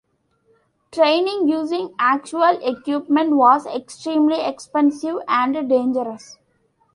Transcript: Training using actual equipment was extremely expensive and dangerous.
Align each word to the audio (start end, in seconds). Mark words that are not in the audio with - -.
Training 0.91 1.47
using 1.47 1.93
actual 1.99 2.57
equipment 2.67 3.35
was 3.35 3.67
extremely 3.67 4.41
expensive 4.41 5.17
and 5.27 5.69
dangerous. 5.69 6.39